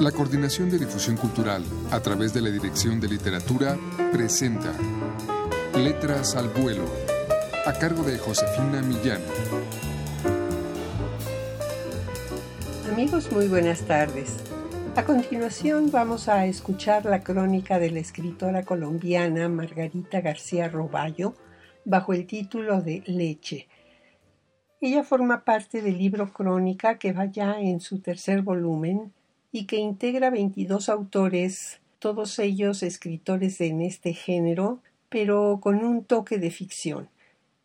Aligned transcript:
La 0.00 0.12
Coordinación 0.12 0.68
de 0.68 0.78
Difusión 0.78 1.16
Cultural, 1.16 1.64
a 1.90 2.00
través 2.00 2.34
de 2.34 2.42
la 2.42 2.50
Dirección 2.50 3.00
de 3.00 3.08
Literatura, 3.08 3.78
presenta 4.12 4.74
Letras 5.74 6.36
al 6.36 6.50
Vuelo, 6.50 6.84
a 7.64 7.72
cargo 7.72 8.02
de 8.02 8.18
Josefina 8.18 8.82
Millán. 8.82 9.22
Amigos, 12.92 13.32
muy 13.32 13.48
buenas 13.48 13.86
tardes. 13.86 14.36
A 14.96 15.04
continuación 15.04 15.90
vamos 15.90 16.28
a 16.28 16.44
escuchar 16.44 17.06
la 17.06 17.22
crónica 17.22 17.78
de 17.78 17.90
la 17.90 18.00
escritora 18.00 18.64
colombiana 18.64 19.48
Margarita 19.48 20.20
García 20.20 20.68
Roballo 20.68 21.34
bajo 21.86 22.12
el 22.12 22.26
título 22.26 22.82
de 22.82 23.02
Leche. 23.06 23.66
Ella 24.78 25.04
forma 25.04 25.42
parte 25.42 25.80
del 25.80 25.96
libro 25.96 26.30
Crónica 26.34 26.98
que 26.98 27.14
va 27.14 27.24
ya 27.24 27.58
en 27.58 27.80
su 27.80 28.00
tercer 28.00 28.42
volumen 28.42 29.14
y 29.52 29.66
que 29.66 29.76
integra 29.76 30.30
22 30.30 30.88
autores, 30.88 31.80
todos 31.98 32.38
ellos 32.38 32.82
escritores 32.82 33.60
en 33.60 33.80
este 33.80 34.12
género, 34.12 34.80
pero 35.08 35.58
con 35.62 35.84
un 35.84 36.04
toque 36.04 36.38
de 36.38 36.50
ficción. 36.50 37.08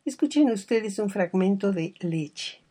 Escuchen 0.04 0.50
ustedes 0.50 0.98
un 0.98 1.10
fragmento 1.10 1.72
de 1.72 1.94
Leche. 2.00 2.62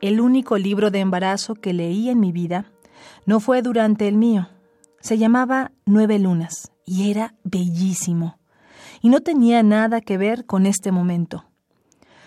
El 0.00 0.20
único 0.20 0.58
libro 0.58 0.92
de 0.92 1.00
embarazo 1.00 1.56
que 1.56 1.72
leí 1.72 2.08
en 2.08 2.20
mi 2.20 2.30
vida 2.30 2.70
no 3.26 3.40
fue 3.40 3.62
durante 3.62 4.06
el 4.06 4.16
mío. 4.16 4.48
Se 5.00 5.18
llamaba 5.18 5.72
Nueve 5.86 6.20
Lunas 6.20 6.70
y 6.84 7.10
era 7.10 7.34
bellísimo. 7.42 8.37
Y 9.00 9.08
no 9.08 9.20
tenía 9.20 9.62
nada 9.62 10.00
que 10.00 10.18
ver 10.18 10.46
con 10.46 10.66
este 10.66 10.92
momento. 10.92 11.44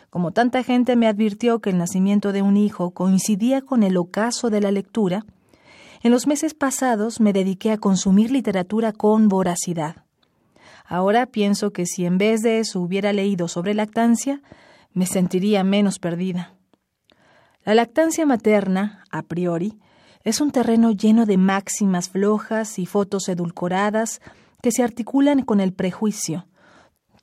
Como 0.09 0.31
tanta 0.31 0.63
gente 0.63 0.95
me 0.95 1.07
advirtió 1.07 1.59
que 1.59 1.69
el 1.69 1.77
nacimiento 1.77 2.33
de 2.33 2.41
un 2.41 2.57
hijo 2.57 2.91
coincidía 2.91 3.61
con 3.61 3.83
el 3.83 3.97
ocaso 3.97 4.49
de 4.49 4.61
la 4.61 4.71
lectura, 4.71 5.25
en 6.03 6.11
los 6.11 6.27
meses 6.27 6.53
pasados 6.53 7.19
me 7.19 7.31
dediqué 7.31 7.71
a 7.71 7.77
consumir 7.77 8.31
literatura 8.31 8.91
con 8.91 9.29
voracidad. 9.29 10.03
Ahora 10.85 11.27
pienso 11.27 11.71
que 11.71 11.85
si 11.85 12.05
en 12.05 12.17
vez 12.17 12.41
de 12.41 12.59
eso 12.59 12.81
hubiera 12.81 13.13
leído 13.13 13.47
sobre 13.47 13.73
lactancia, 13.73 14.41
me 14.93 15.05
sentiría 15.05 15.63
menos 15.63 15.99
perdida. 15.99 16.55
La 17.63 17.75
lactancia 17.75 18.25
materna, 18.25 19.05
a 19.11 19.21
priori, 19.21 19.77
es 20.23 20.41
un 20.41 20.51
terreno 20.51 20.91
lleno 20.91 21.25
de 21.25 21.37
máximas 21.37 22.09
flojas 22.09 22.79
y 22.79 22.85
fotos 22.85 23.29
edulcoradas 23.29 24.21
que 24.61 24.71
se 24.71 24.83
articulan 24.83 25.43
con 25.43 25.59
el 25.61 25.71
prejuicio. 25.71 26.45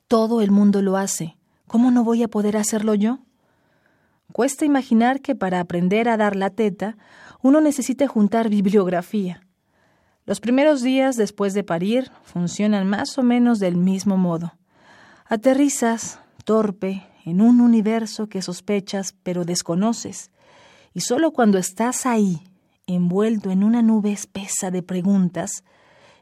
Todo 0.09 0.41
el 0.41 0.49
mundo 0.49 0.81
lo 0.81 0.97
hace. 0.97 1.37
¿Cómo 1.67 1.91
no 1.91 2.03
voy 2.03 2.23
a 2.23 2.27
poder 2.27 2.57
hacerlo 2.57 2.95
yo? 2.95 3.19
Cuesta 4.31 4.65
imaginar 4.65 5.21
que 5.21 5.35
para 5.35 5.59
aprender 5.59 6.09
a 6.09 6.17
dar 6.17 6.35
la 6.35 6.49
teta 6.49 6.97
uno 7.43 7.61
necesite 7.61 8.07
juntar 8.07 8.49
bibliografía. 8.49 9.43
Los 10.25 10.39
primeros 10.39 10.81
días 10.81 11.15
después 11.15 11.53
de 11.53 11.63
parir 11.63 12.09
funcionan 12.23 12.89
más 12.89 13.19
o 13.19 13.23
menos 13.23 13.59
del 13.59 13.75
mismo 13.75 14.17
modo. 14.17 14.53
Aterrizas, 15.27 16.19
torpe, 16.43 17.05
en 17.23 17.39
un 17.39 17.61
universo 17.61 18.29
que 18.29 18.41
sospechas 18.41 19.13
pero 19.21 19.45
desconoces, 19.45 20.31
y 20.91 21.01
solo 21.01 21.33
cuando 21.33 21.59
estás 21.59 22.07
ahí, 22.07 22.41
envuelto 22.87 23.51
en 23.51 23.63
una 23.63 23.83
nube 23.83 24.11
espesa 24.11 24.71
de 24.71 24.81
preguntas, 24.81 25.63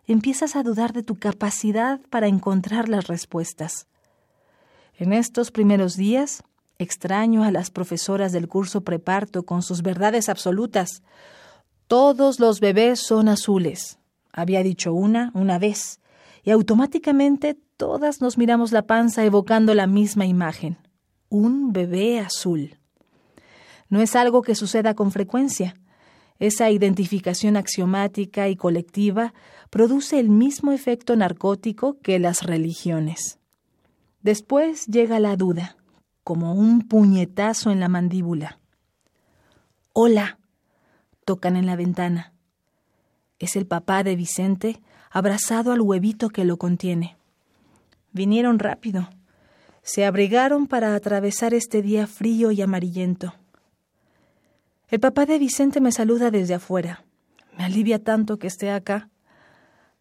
empiezas 0.07 0.55
a 0.55 0.63
dudar 0.63 0.93
de 0.93 1.03
tu 1.03 1.15
capacidad 1.15 1.99
para 2.09 2.27
encontrar 2.27 2.89
las 2.89 3.07
respuestas. 3.07 3.87
En 4.95 5.13
estos 5.13 5.51
primeros 5.51 5.95
días, 5.95 6.43
extraño 6.79 7.43
a 7.43 7.51
las 7.51 7.69
profesoras 7.69 8.31
del 8.31 8.47
curso 8.47 8.81
preparto 8.81 9.43
con 9.43 9.61
sus 9.61 9.81
verdades 9.81 10.29
absolutas. 10.29 11.03
Todos 11.87 12.39
los 12.39 12.59
bebés 12.59 12.99
son 12.99 13.29
azules, 13.29 13.99
había 14.31 14.63
dicho 14.63 14.93
una 14.93 15.31
una 15.33 15.59
vez, 15.59 15.99
y 16.43 16.51
automáticamente 16.51 17.57
todas 17.77 18.21
nos 18.21 18.37
miramos 18.37 18.71
la 18.71 18.87
panza 18.87 19.23
evocando 19.23 19.73
la 19.73 19.87
misma 19.87 20.25
imagen 20.25 20.77
un 21.29 21.73
bebé 21.73 22.19
azul. 22.19 22.77
No 23.89 24.01
es 24.01 24.15
algo 24.15 24.41
que 24.41 24.55
suceda 24.55 24.95
con 24.95 25.11
frecuencia. 25.11 25.75
Esa 26.39 26.69
identificación 26.69 27.57
axiomática 27.57 28.47
y 28.47 28.55
colectiva 28.55 29.33
produce 29.69 30.19
el 30.19 30.29
mismo 30.29 30.71
efecto 30.71 31.15
narcótico 31.15 31.99
que 31.99 32.19
las 32.19 32.43
religiones. 32.43 33.39
Después 34.21 34.85
llega 34.85 35.19
la 35.19 35.35
duda, 35.35 35.77
como 36.23 36.53
un 36.53 36.87
puñetazo 36.87 37.71
en 37.71 37.79
la 37.79 37.89
mandíbula. 37.89 38.59
Hola, 39.93 40.39
tocan 41.25 41.55
en 41.55 41.65
la 41.65 41.75
ventana. 41.75 42.33
Es 43.39 43.55
el 43.55 43.65
papá 43.65 44.03
de 44.03 44.15
Vicente 44.15 44.81
abrazado 45.09 45.71
al 45.71 45.81
huevito 45.81 46.29
que 46.29 46.45
lo 46.45 46.57
contiene. 46.57 47.17
Vinieron 48.11 48.59
rápido 48.59 49.09
se 49.87 50.03
abrigaron 50.03 50.67
para 50.67 50.95
atravesar 50.95 51.53
este 51.53 51.81
día 51.81 52.07
frío 52.07 52.51
y 52.51 52.61
amarillento. 52.61 53.33
El 54.89 55.01
papá 55.01 55.25
de 55.25 55.37
Vicente 55.37 55.81
me 55.81 55.91
saluda 55.91 56.31
desde 56.31 56.53
afuera. 56.53 57.03
Me 57.57 57.65
alivia 57.65 58.01
tanto 58.01 58.39
que 58.39 58.47
esté 58.47 58.71
acá. 58.71 59.09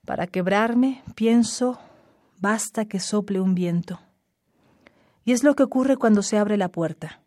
Para 0.05 0.29
quebrarme, 0.29 1.03
pienso, 1.17 1.81
basta 2.39 2.85
que 2.85 3.01
sople 3.01 3.41
un 3.41 3.57
viento. 3.57 4.01
Y 5.25 5.33
es 5.33 5.43
lo 5.43 5.57
que 5.57 5.65
ocurre 5.65 5.97
cuando 5.97 6.23
se 6.23 6.39
abre 6.39 6.57
la 6.57 6.69
puerta. 6.69 7.21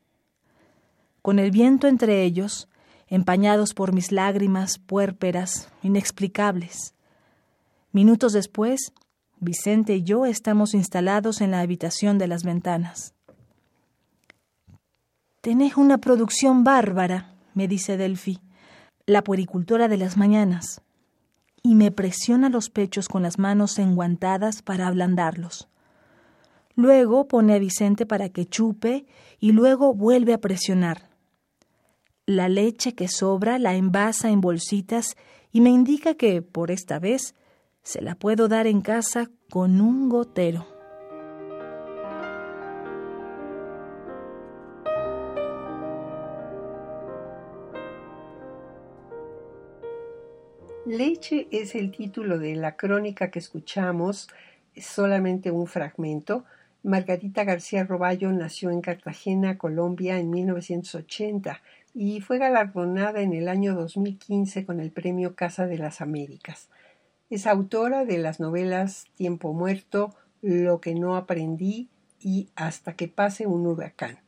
Con 1.21 1.37
el 1.37 1.51
viento 1.51 1.87
entre 1.87 2.23
ellos, 2.23 2.69
empañados 3.07 3.73
por 3.73 3.91
mis 3.91 4.13
lágrimas 4.13 4.79
puérperas, 4.79 5.69
inexplicables. 5.83 6.93
Minutos 7.91 8.31
después, 8.31 8.93
Vicente 9.41 9.97
y 9.97 10.03
yo 10.03 10.25
estamos 10.25 10.73
instalados 10.73 11.41
en 11.41 11.51
la 11.51 11.59
habitación 11.59 12.17
de 12.17 12.27
las 12.27 12.43
ventanas. 12.43 13.13
Tenés 15.41 15.75
una 15.75 15.97
producción 15.97 16.63
bárbara, 16.63 17.35
me 17.59 17.67
dice 17.67 17.97
Delphi, 17.97 18.39
la 19.05 19.21
puericultora 19.21 19.89
de 19.89 19.97
las 19.97 20.15
mañanas, 20.15 20.81
y 21.61 21.75
me 21.75 21.91
presiona 21.91 22.47
los 22.47 22.69
pechos 22.69 23.09
con 23.09 23.21
las 23.21 23.37
manos 23.37 23.77
enguantadas 23.79 24.61
para 24.61 24.87
ablandarlos. 24.87 25.67
Luego 26.75 27.27
pone 27.27 27.53
a 27.53 27.59
Vicente 27.59 28.05
para 28.05 28.29
que 28.29 28.45
chupe 28.45 29.05
y 29.41 29.51
luego 29.51 29.93
vuelve 29.93 30.33
a 30.33 30.37
presionar. 30.37 31.09
La 32.25 32.47
leche 32.47 32.95
que 32.95 33.09
sobra 33.09 33.59
la 33.59 33.75
envasa 33.75 34.29
en 34.29 34.39
bolsitas 34.39 35.17
y 35.51 35.59
me 35.59 35.69
indica 35.69 36.13
que, 36.13 36.41
por 36.41 36.71
esta 36.71 36.97
vez, 36.97 37.35
se 37.83 38.01
la 38.01 38.15
puedo 38.15 38.47
dar 38.47 38.67
en 38.67 38.79
casa 38.79 39.29
con 39.49 39.81
un 39.81 40.07
gotero. 40.07 40.78
Leche 50.89 51.47
es 51.51 51.75
el 51.75 51.91
título 51.91 52.39
de 52.39 52.55
la 52.55 52.75
crónica 52.75 53.29
que 53.29 53.37
escuchamos, 53.37 54.27
es 54.73 54.87
solamente 54.87 55.51
un 55.51 55.67
fragmento. 55.67 56.45
Margarita 56.81 57.43
García 57.43 57.83
Roballo 57.83 58.31
nació 58.31 58.71
en 58.71 58.81
Cartagena, 58.81 59.59
Colombia, 59.59 60.17
en 60.17 60.31
1980 60.31 61.61
y 61.93 62.21
fue 62.21 62.39
galardonada 62.39 63.21
en 63.21 63.33
el 63.33 63.49
año 63.49 63.75
2015 63.75 64.65
con 64.65 64.79
el 64.79 64.89
Premio 64.89 65.35
Casa 65.35 65.67
de 65.67 65.77
las 65.77 66.01
Américas. 66.01 66.69
Es 67.29 67.45
autora 67.45 68.03
de 68.03 68.17
las 68.17 68.39
novelas 68.39 69.05
Tiempo 69.13 69.53
Muerto, 69.53 70.15
Lo 70.41 70.81
que 70.81 70.95
no 70.95 71.17
aprendí 71.17 71.89
y 72.19 72.49
Hasta 72.55 72.93
que 72.93 73.07
pase 73.07 73.45
un 73.45 73.67
huracán. 73.67 74.21